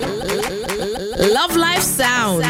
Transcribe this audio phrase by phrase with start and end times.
[0.00, 2.46] Love Life Sounds.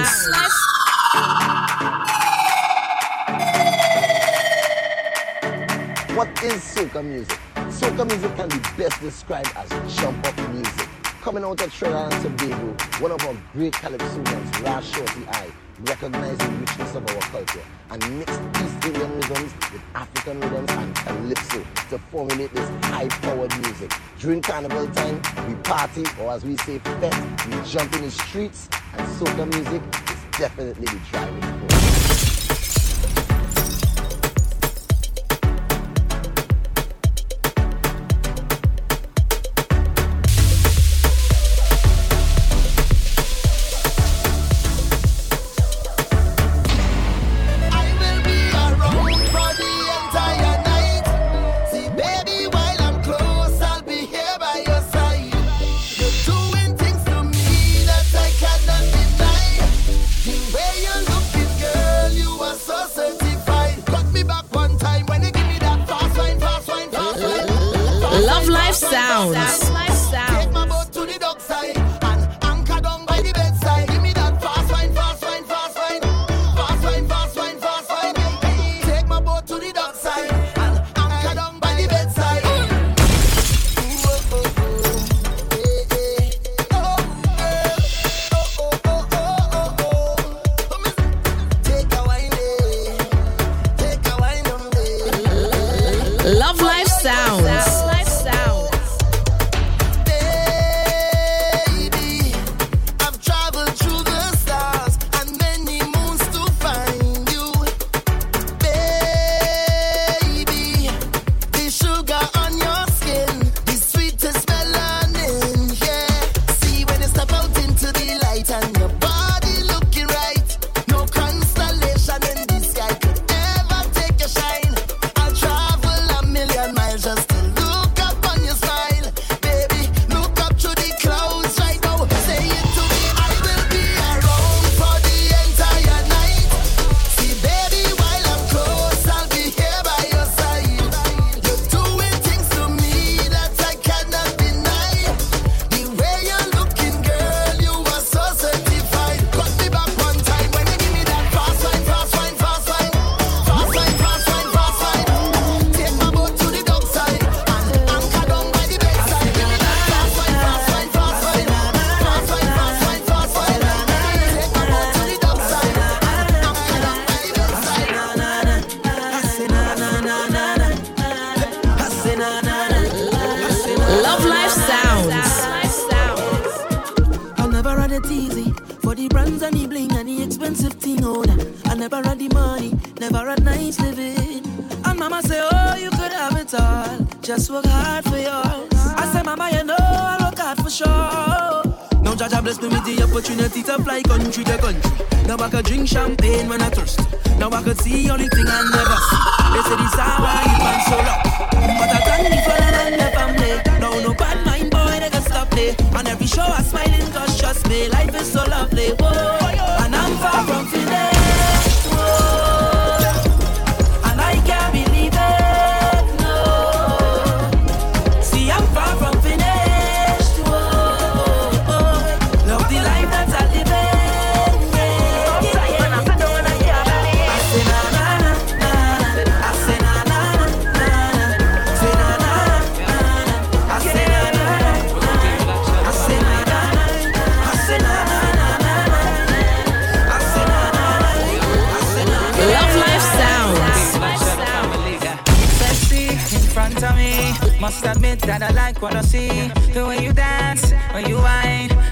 [6.15, 7.39] What is soca music?
[7.55, 10.89] Soca music can be best described as jump up music.
[11.23, 15.51] Coming out of Trinidad and Tobago, one of our great calypsonians, Shorty I,
[15.85, 21.65] recognizing richness of our culture and mix East Indian rhythms with African rhythms and calypso
[21.91, 23.93] to formulate this high-powered music.
[24.19, 25.17] During carnival time,
[25.49, 29.83] we party, or as we say, fest, we jump in the streets, and soca music
[30.11, 32.00] is definitely the driving force.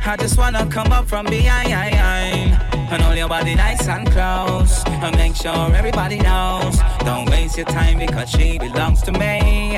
[0.09, 5.15] I just wanna come up from behind and hold your body nice and close and
[5.17, 6.79] make sure everybody knows.
[7.01, 9.77] Don't waste your time because she belongs to me.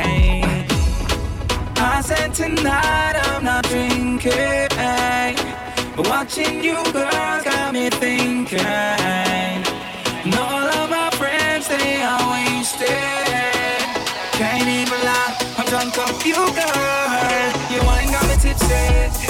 [1.77, 4.31] I said tonight I'm not drinking.
[4.32, 5.35] Eh?
[5.97, 8.61] but Watching you girls got me thinking.
[8.61, 12.88] And all of my friends they are wasted.
[14.38, 17.50] Can't even lie, I'm drunk off you girl.
[17.73, 19.30] You ain't got me tipsy.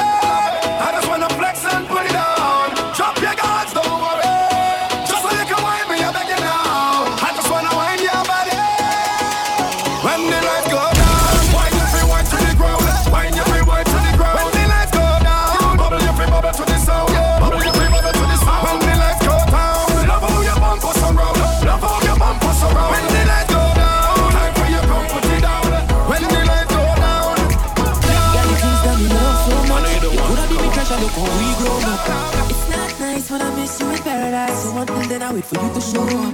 [35.91, 36.31] show.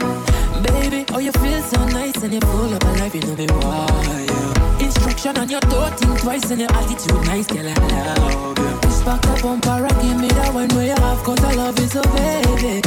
[0.62, 4.82] Baby, oh, you feel so nice and you full up life, you know be wild.
[4.82, 8.80] Instruction on your thought, think twice and your attitude nice, girl, I love you.
[8.82, 11.88] Push back up on para, give me that one way off, cause I love you
[11.88, 12.82] so, baby.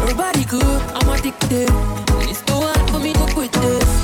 [0.00, 1.68] Everybody good, I'm addicted.
[2.30, 3.99] It's too hard for me to quit this.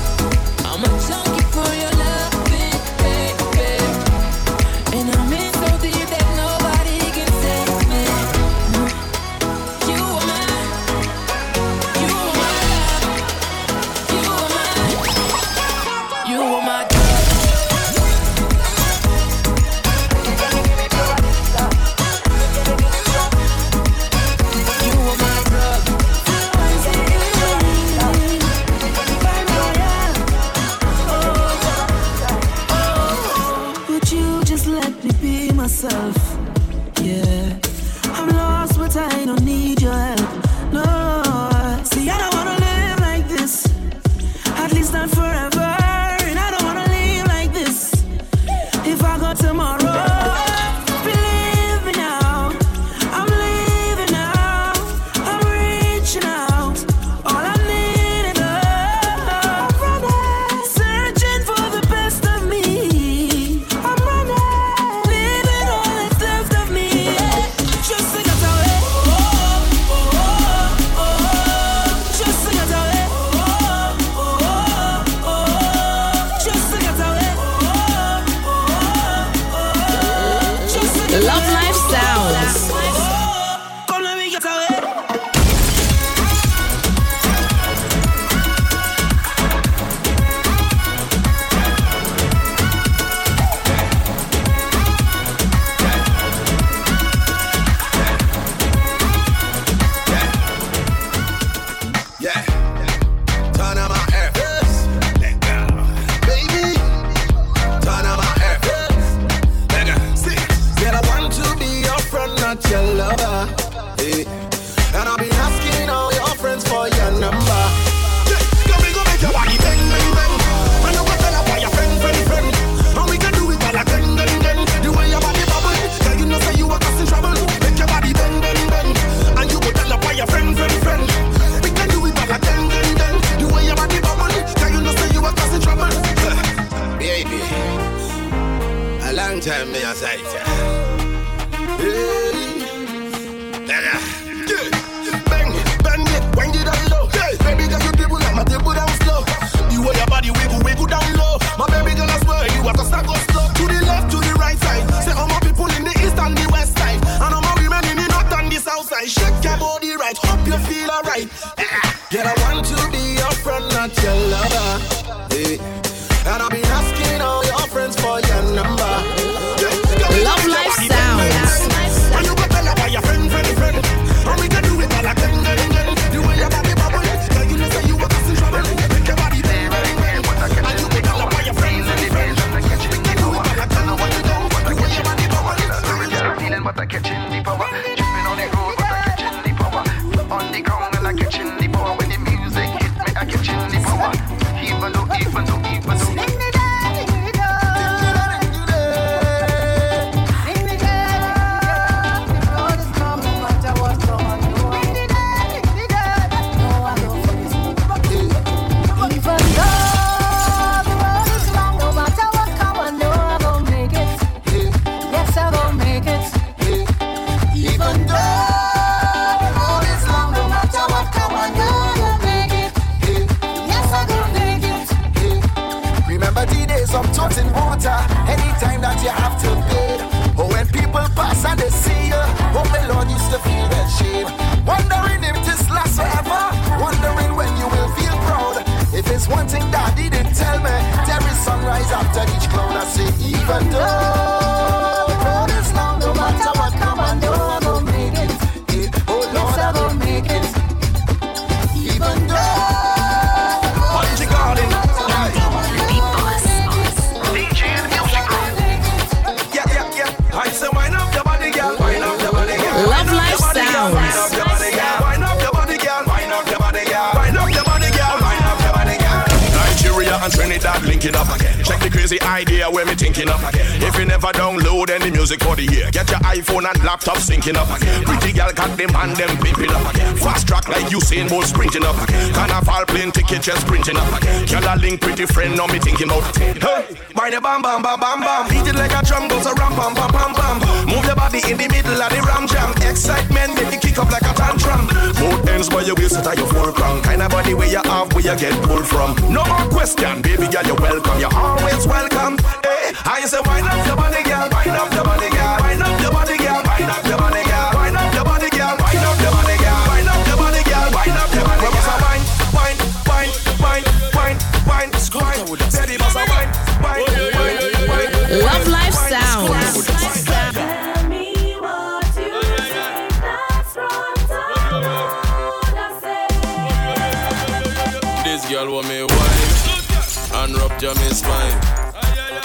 [281.47, 282.33] Sprinting up again.
[282.33, 284.19] Carnival plane ticket just sprinting up.
[284.51, 286.83] Girl a link pretty friend, now me thinking about Hey,
[287.15, 288.49] by the bam bam bam bam bam.
[288.51, 290.57] Beat it like a drum goes a ram pam pam pam pam.
[290.91, 292.75] Move your body in the middle of the ram jam.
[292.83, 294.91] Excitement make you kick up like a tantrum.
[295.15, 297.01] Both ends by your waist at your full crown.
[297.01, 299.15] Kind of body where you have where you get pulled from.
[299.31, 301.15] No more question, baby girl, you're welcome.
[301.15, 302.35] You're always welcome.
[302.59, 304.51] Hey, I say wind up your body, girl.
[304.51, 305.36] Wind up your body, girl.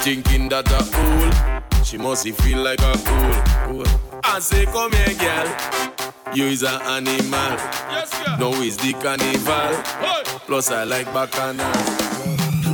[0.03, 1.83] thinking that a fool.
[1.85, 3.85] She must feel like a fool.
[4.25, 6.35] I say, come here, girl.
[6.35, 7.55] You is an animal.
[7.87, 8.11] Yes.
[8.37, 9.71] No, it's the carnival.
[10.03, 10.23] Hey.
[10.45, 11.71] Plus, I like bacchanal.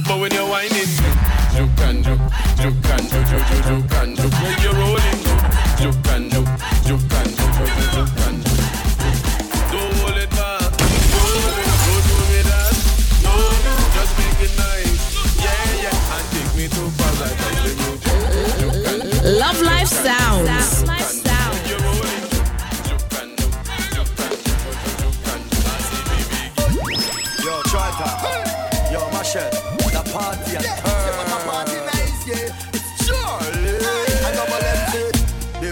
[0.08, 0.90] But when you're whining,
[1.54, 2.18] you can joke,
[2.66, 4.34] you can joke, you, you, you can joke.
[4.42, 5.22] When you're rolling,
[5.78, 6.50] you can joke,
[6.90, 8.29] you can joke, you, you can joke.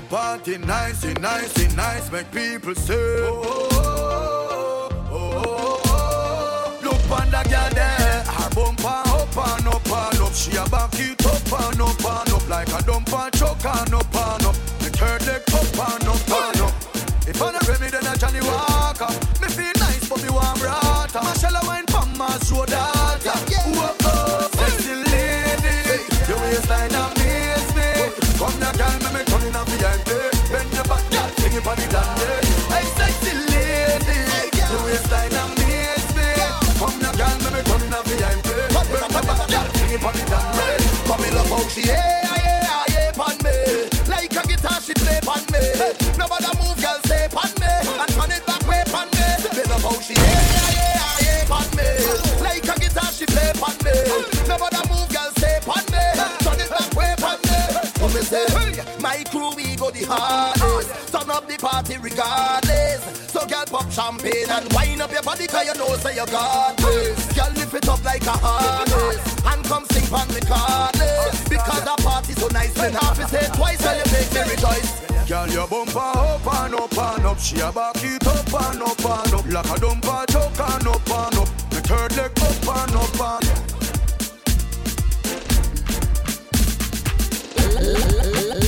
[0.09, 2.93] Party nice, it nice, it nice, make people say.
[2.95, 6.79] Oh, oh, oh, oh, oh.
[6.83, 10.33] Look on the girl there, her bumper up and up and up.
[10.33, 14.06] She a back it up and up and up like a dumper up and up.
[62.17, 63.31] Party regardless.
[63.31, 66.77] So girl, pop champagne and wind up your body 'cause you know say you got
[66.77, 67.25] this.
[67.33, 71.49] Girl, lift it up like a harness and come sing on the cardless.
[71.49, 74.91] Because the party so nice, then happy say twice when you make me rejoice.
[75.27, 77.39] Girl, your bumper up and up and up.
[77.39, 79.45] She a back it up and up and up.
[79.45, 81.49] Like a dumper chuck and up and up.
[81.69, 83.57] The third leg up and up and up.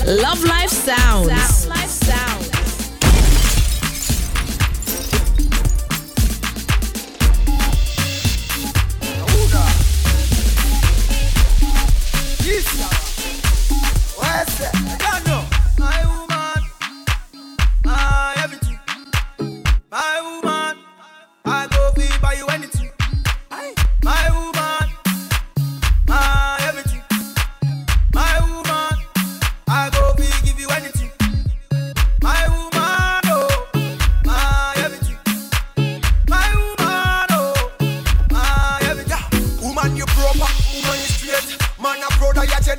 [0.05, 1.58] Love Life Sounds.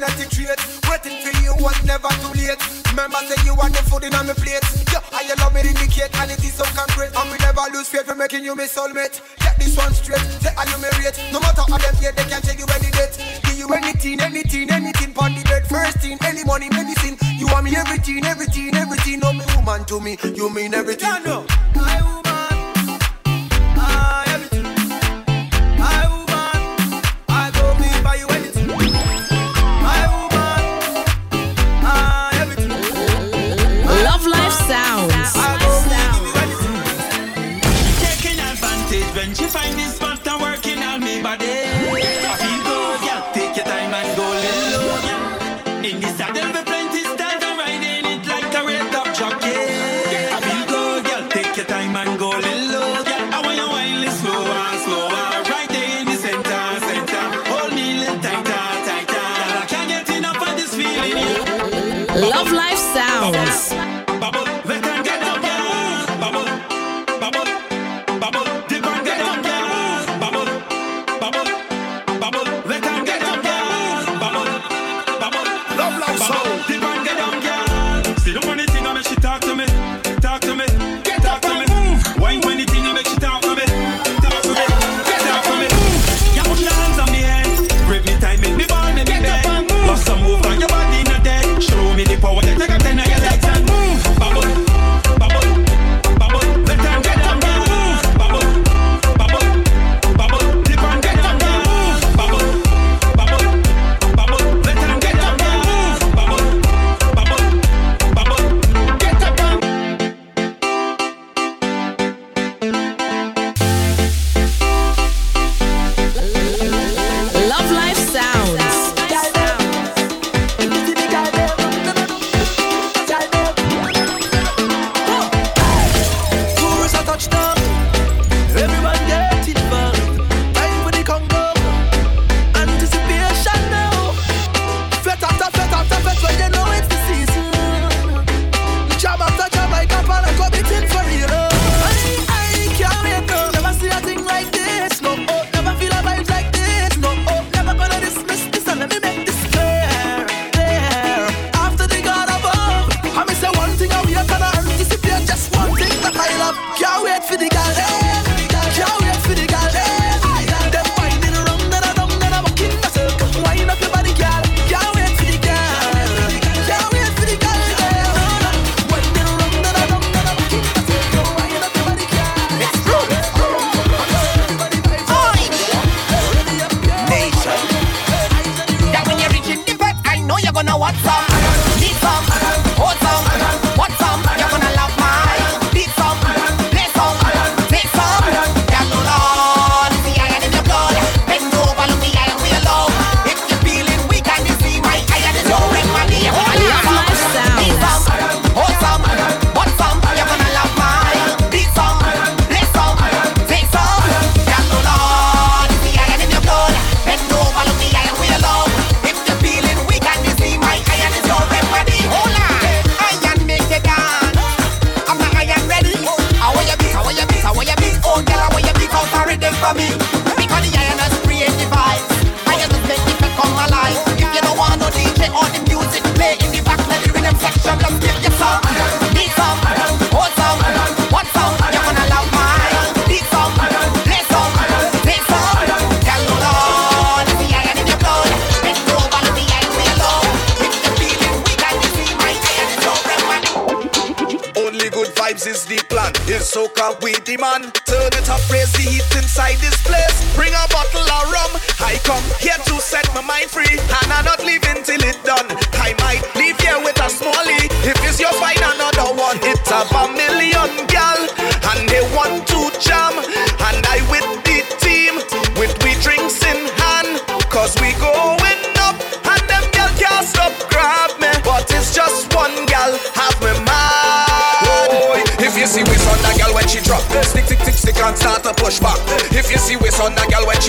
[0.00, 0.60] genetic trait.
[0.88, 2.60] Waiting for you was never too late.
[2.88, 4.64] Remember, say you want the food in on my plate.
[4.88, 7.12] Yeah, I love me indicate, and it is so concrete.
[7.12, 9.20] And we never lose faith for making you my soulmate.
[9.40, 11.20] Get this one straight, say I enumerate.
[11.32, 13.14] No matter how them get, they can't take you any date.
[13.44, 15.12] Give you anything, anything, anything.
[15.12, 17.20] Pon the bed, first thing, any money, medicine.
[17.36, 19.20] You want me everything, everything, everything.
[19.22, 21.08] Oh, me woman to me, you mean everything.
[21.08, 22.29] Yeah, no, my woman.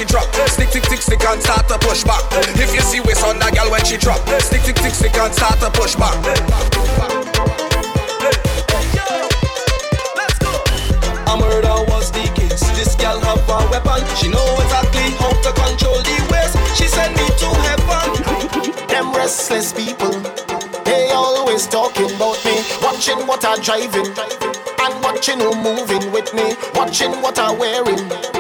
[0.01, 2.23] she drop, stick, stick, stick, stick and start to push back.
[2.57, 5.33] If you see waist on that girl when she drop, stick, stick, stick, stick and
[5.33, 6.17] start to push back.
[11.29, 12.65] A murder was the case.
[12.73, 14.01] This girl have a weapon.
[14.17, 16.57] She know exactly how to control the waist.
[16.73, 18.87] She send me to heaven.
[18.89, 20.17] Them restless people,
[20.81, 24.09] they always talking about me, watching what I'm driving.
[24.81, 28.30] And watching who moving with me, watching what I'm wearing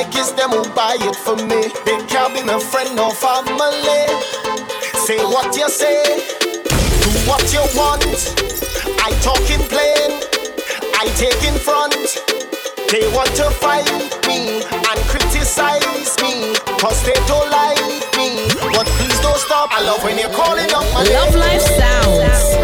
[0.00, 1.68] I guess them who buy it for me.
[1.84, 4.08] They can't be my friend or family.
[4.96, 6.24] Say what you say,
[7.04, 8.08] do what you want.
[8.96, 10.24] I talk in plain,
[10.96, 11.92] I take in front.
[12.88, 13.84] They want to fight
[14.24, 17.84] me and criticize me, cause they don't like
[18.16, 18.48] me.
[18.72, 19.68] But please don't stop.
[19.70, 21.36] I love when you're calling up my Love.
[21.36, 22.56] Life Sounds.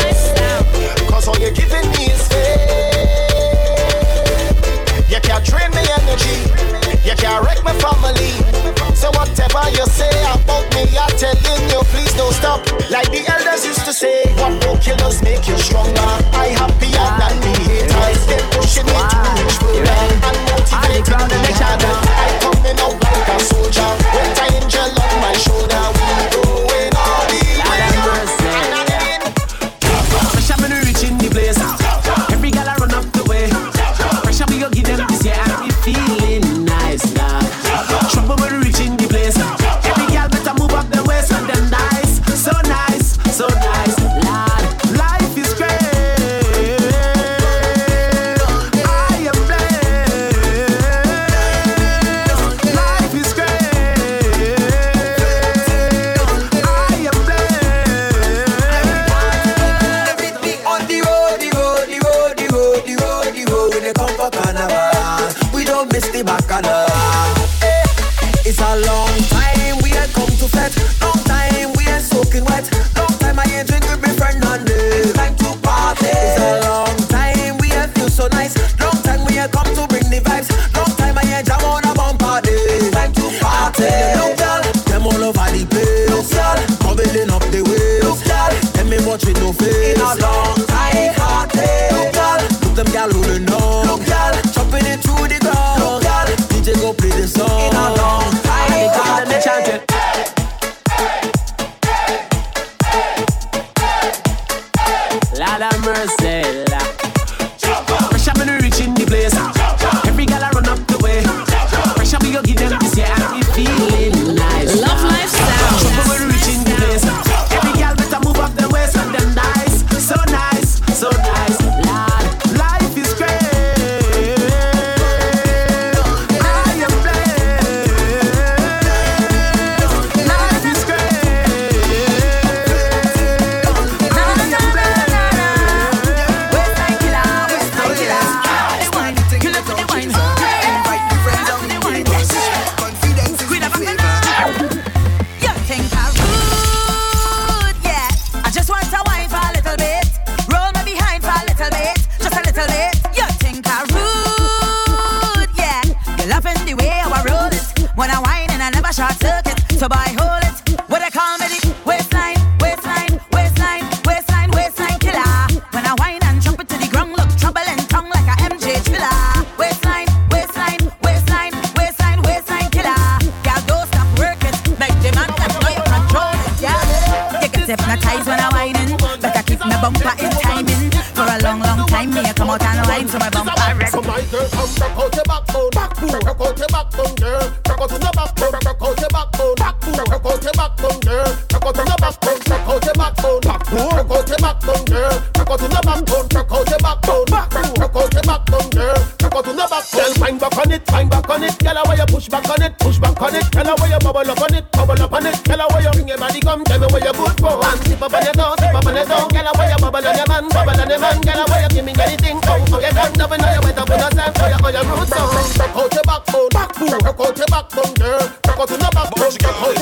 [1.04, 2.15] Cause all you're giving me
[5.46, 6.36] drain me energy.
[7.06, 8.34] You can't wreck my family.
[8.94, 12.66] So whatever you say about me, I'm telling you, please don't stop.
[12.90, 16.10] Like the elders used to say, what broke you does make you stronger.
[16.34, 18.20] I happier than the haters.
[18.26, 21.94] They pushing me to reach further and motivating me harder.
[21.94, 25.84] I coming out like a soldier with an angel on my shoulder.
[25.94, 26.45] We go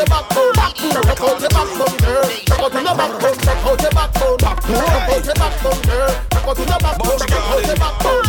[0.04, 2.24] your backbone, check out your backbone, girl.
[2.24, 4.58] Check out your backbone, check out your backbone, check
[5.08, 6.08] out your backbone, girl.
[6.30, 8.23] Check out your backbone, check out your backbone.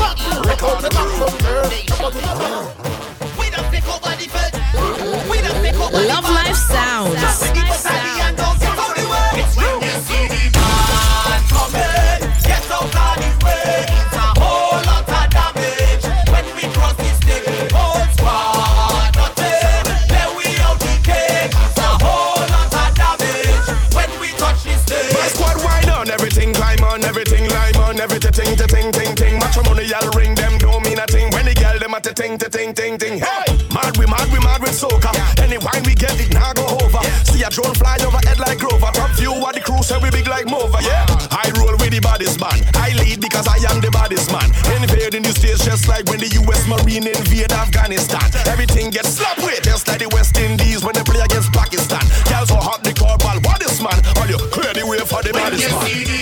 [32.16, 33.20] ting ting ting ting ting.
[33.20, 35.12] Hey, mad we mad we mad with soca.
[35.14, 35.44] Yeah.
[35.44, 37.04] Any wine we get it now go over.
[37.28, 38.90] See a drone fly over head like Grover.
[38.96, 40.80] Top view what the crew say we big like Mova.
[40.82, 42.56] Yeah, I roll with the baddest man.
[42.76, 44.48] I lead because I am the baddest man.
[44.80, 46.64] Invading the stage just like when the U.S.
[46.68, 48.24] Marine invade Afghanistan.
[48.48, 52.02] Everything gets slapped with just like the West Indies when they play against Pakistan.
[52.32, 53.40] Girls so hot the corporal.
[53.44, 54.00] ball this man?
[54.16, 56.15] All you clear the way for the baddest man.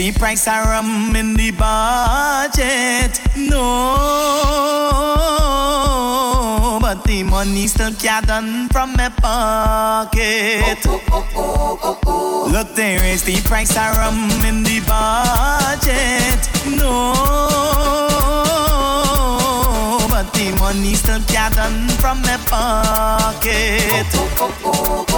[0.00, 3.20] the price of rum in the budget.
[3.36, 3.58] No,
[6.80, 10.78] but the money still can't done from my pocket.
[10.86, 16.48] Oh, oh, oh, Look, they raised the price of rum in the budget.
[16.80, 17.12] No,
[20.08, 24.06] but the money still can't from my pocket.
[24.14, 25.09] Oh oh oh.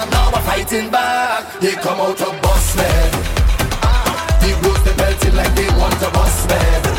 [0.00, 1.60] Pushover Now we're fighting back.
[1.60, 3.10] They come out of boss man.
[3.82, 4.38] Ah.
[4.40, 6.89] The rules they belting like they want to bust me.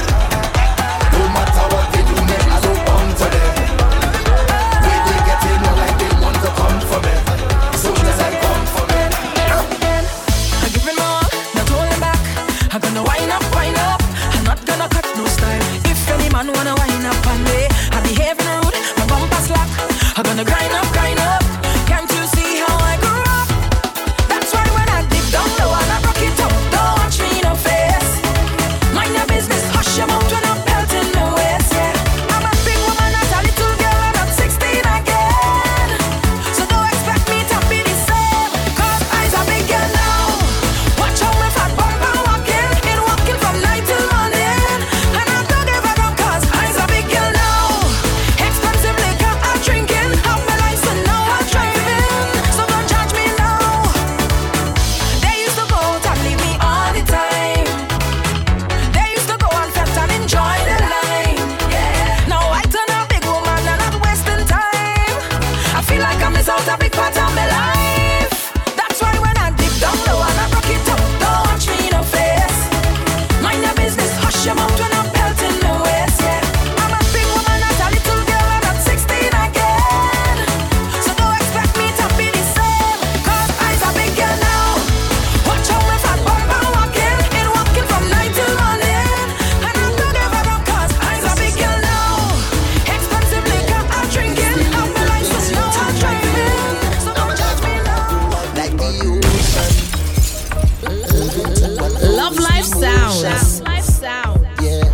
[103.12, 103.62] Sounds.
[103.62, 104.47] Life Sound.
[104.62, 104.88] Yeah.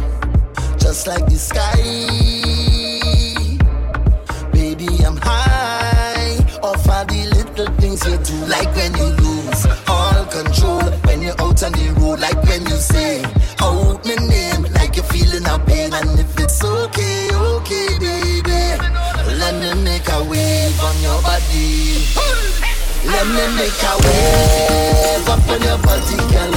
[0.77, 1.77] Just like the sky.
[4.51, 6.38] Baby, I'm high.
[6.63, 8.34] Off all the little things you do.
[8.47, 10.82] Like when you lose all control.
[11.06, 12.19] When you're out on the road.
[12.19, 13.23] Like when you say
[13.62, 14.63] out my name.
[14.73, 15.93] Like you're feeling a pain.
[15.93, 18.82] And if it's okay, okay, baby.
[19.38, 22.01] Let me make a wave on your body.
[23.06, 26.56] Let me make a wave up on your body, girl.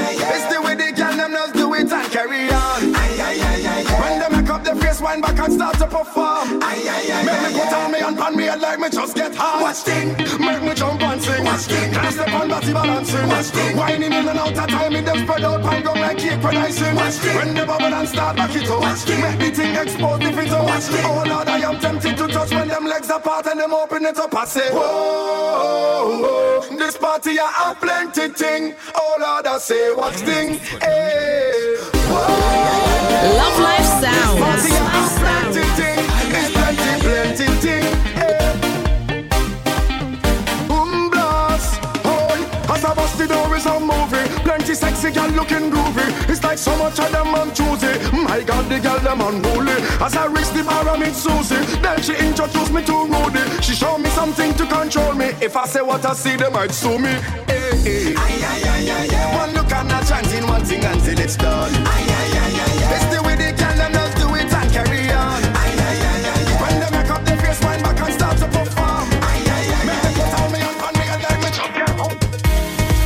[2.21, 2.93] and carry on.
[4.01, 6.59] When they make up their face, wind back and start to perform.
[6.59, 9.61] Make me put on me and pan me head like me just get hard.
[9.61, 11.43] Watch thing, make me jump and sing.
[11.43, 13.27] Watch thing, can't step on body balancing.
[13.27, 16.17] Watch thing, whining in and out of time, me them spread out and go like
[16.17, 16.95] cake when I sing.
[16.95, 18.81] Watch thing, when the bubble and start back it up.
[18.81, 20.65] Watch thing, make the thing expose the up.
[20.65, 23.73] Watch thing, oh Lord, I am tempted to touch when them legs apart and them
[23.73, 24.33] open it up.
[24.33, 28.75] I say, whoa, whoa, this party I have plenty thing.
[28.95, 31.90] Oh Lord, I say, watch thing, hey.
[32.11, 34.39] Love Life Sounds.
[34.41, 35.99] I have plenty thing.
[36.37, 37.85] It's plenty, plenty thing.
[40.67, 41.79] Boom blast,
[42.69, 44.25] as I bust the door is a movie.
[44.43, 46.07] Plenty sexy girl looking groovy.
[46.29, 47.93] It's like so much of them on choosy.
[48.11, 49.77] My God, the girl them unruly.
[50.01, 51.61] As I reach the bar, I meet Susie.
[51.81, 53.43] Then she introduced me to Rudy.
[53.61, 55.33] She showed me something to control me.
[55.41, 57.13] If I say what I see, they might sue me.
[57.47, 58.20] Hey, hey
[60.11, 61.71] chanting one thing until it's done.
[61.71, 62.95] Aye, aye, aye, aye, aye.
[62.99, 65.39] It's the way they can and us do it and carry on.
[65.39, 66.59] Aye, aye, aye, aye, aye.
[66.61, 69.07] When they make up their face, wind back and start to perform.
[69.87, 71.71] Make them put on me and on me and like me chop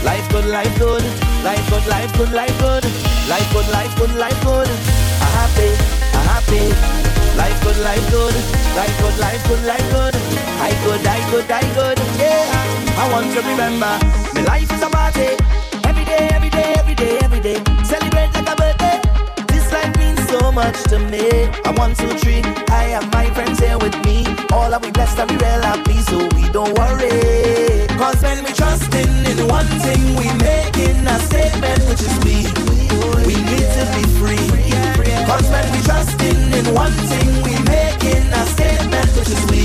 [0.09, 1.03] Life good, life good,
[1.45, 2.83] life good, life good, life good,
[3.29, 4.69] life good, life good, life good.
[5.21, 5.69] I'm happy,
[6.17, 6.65] I'm happy.
[7.37, 8.33] Life good, life good,
[8.79, 10.15] life good, life good, life good.
[10.57, 12.97] I good, I good, I good, yeah.
[12.97, 13.93] I want to remember,
[14.33, 15.29] my life is a party
[16.07, 17.57] every day, every day, every day, every day.
[17.83, 18.99] Celebrate like a birthday.
[19.47, 21.45] This life means so much to me.
[21.65, 22.09] I want two.
[22.69, 24.25] I have my friends here with me.
[24.51, 27.87] All of we blessed and we real happy, so we don't worry.
[27.97, 32.37] Cause when we trust in one thing, we making a statement, which is we.
[33.27, 34.47] We need to be free.
[35.25, 39.63] Cause when we trust in one thing, we making a statement, which is we.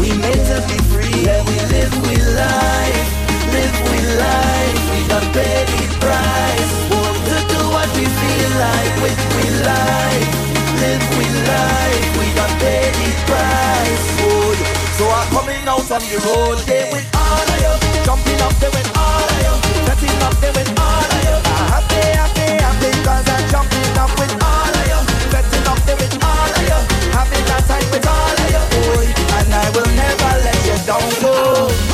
[0.00, 1.24] We made to be free.
[1.26, 3.08] Yeah, we live with life,
[3.52, 6.72] live with life with a petty price.
[6.90, 10.30] Want to do what we feel like with we like
[10.78, 14.04] Live we life with a petty price.
[14.18, 14.58] Food.
[14.98, 17.74] So I'm coming out on the road They with all of you.
[18.06, 19.54] Jumping up, they with all of you.
[19.86, 21.36] Setting up, they with all of you.
[21.42, 25.00] I'm happy, happy, happy Cause I'm jumping up with all of you.
[25.34, 26.78] Setting up, they with all of you.
[27.10, 28.62] Having a time with all of you.
[28.70, 29.06] Boy,
[29.38, 31.93] And I will never let you down, no.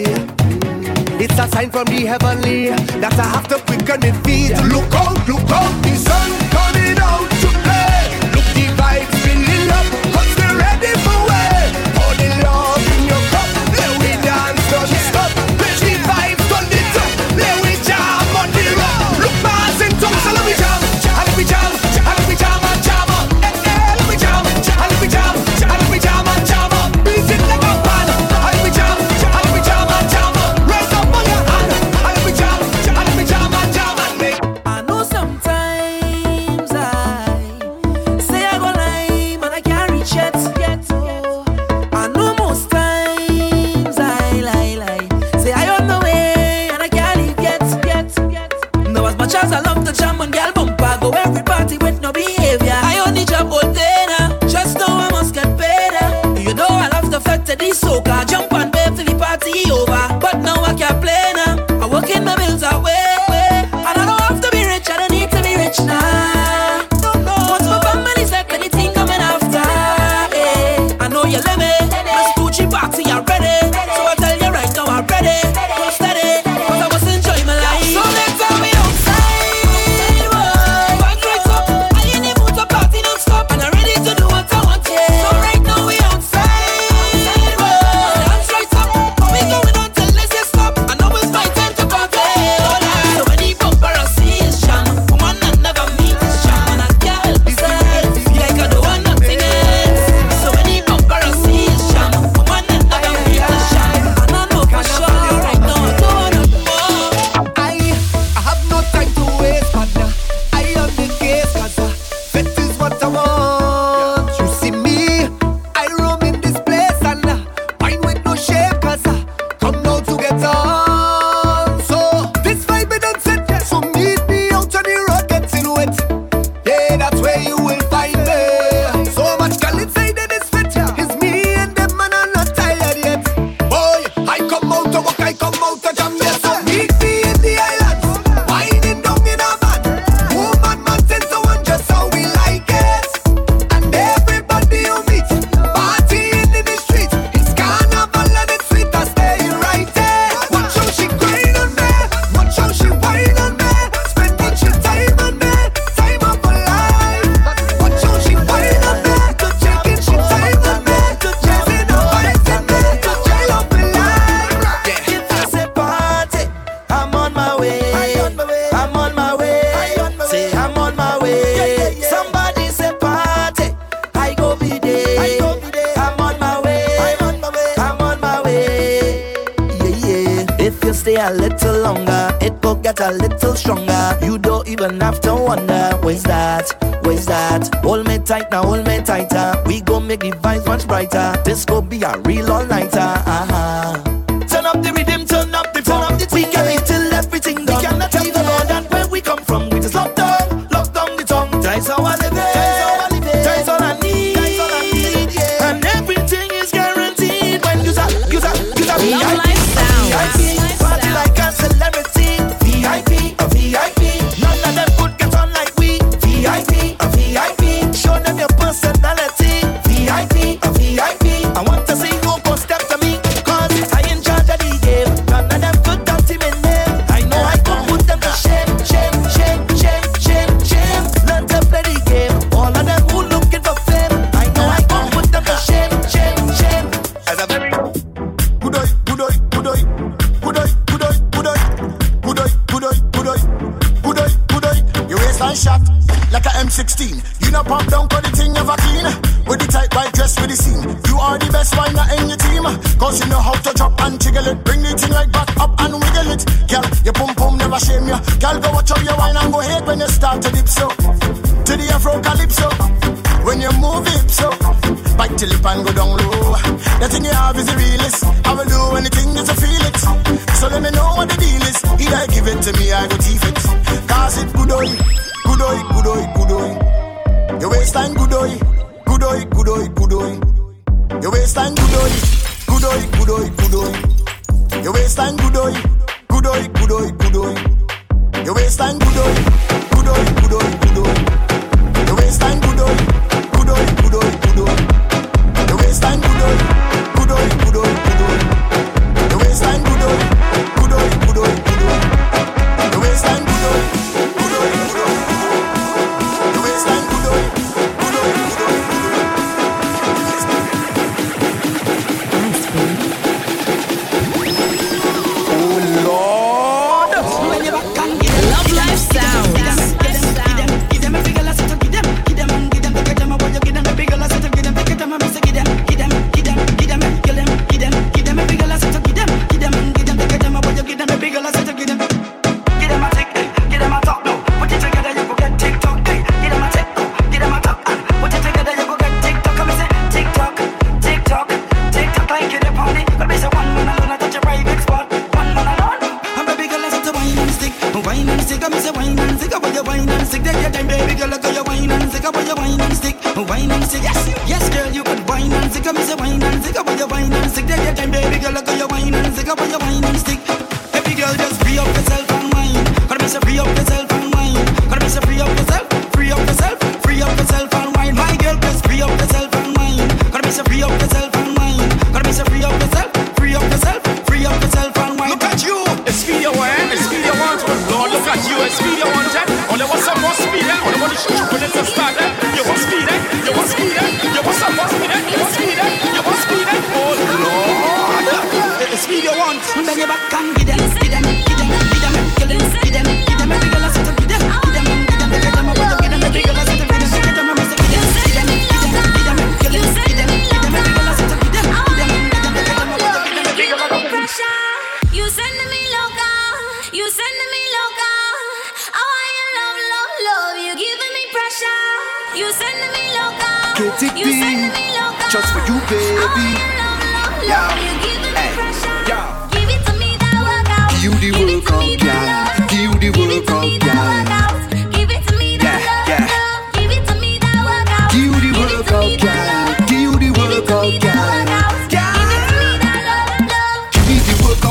[1.23, 2.69] It's a sign from the heavenly
[2.99, 4.57] that I have to quicken my feet.
[4.73, 6.03] Look out, look out, this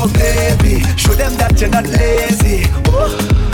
[0.01, 0.81] out, baby.
[0.97, 2.65] Show them that you're not lazy.
[2.89, 3.09] Oh,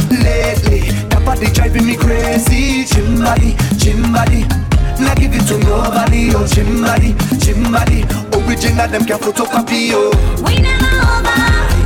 [0.09, 2.85] lately, that body driving me crazy.
[2.85, 4.47] Chimbadi, chimbadi.
[4.99, 6.31] Not give it to nobody.
[6.33, 8.05] Oh, chimbadi, chimbadi.
[8.33, 9.91] Original, them can't photocopy.
[9.93, 10.11] Oh,
[10.45, 11.76] we never over.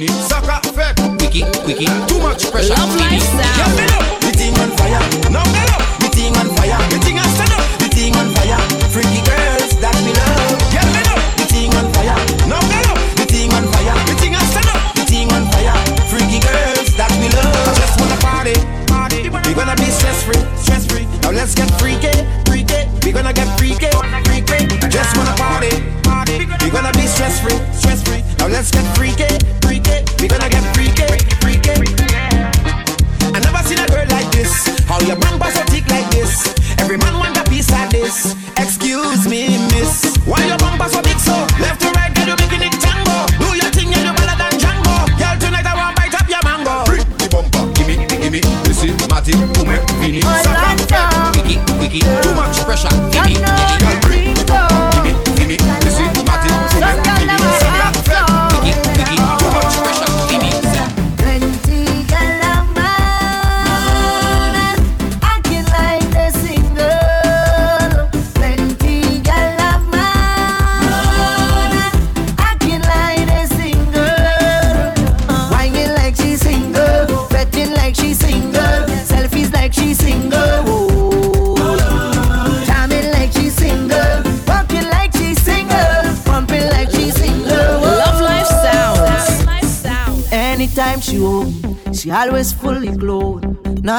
[0.00, 1.00] Suck up, effect.
[1.18, 1.84] Quickie, quickie.
[2.06, 2.72] Too much pressure.
[2.72, 3.81] Love lifestyle.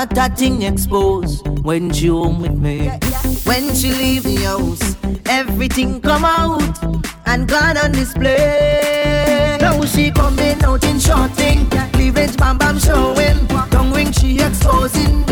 [0.04, 2.90] not that thing exposed when she home with me.
[3.46, 4.98] When she leave the house,
[5.28, 6.78] everything come out
[7.26, 9.58] and gone on display.
[9.62, 15.23] Now she coming out in short thing, cleavage bam bam showing, tongue ring she exposing.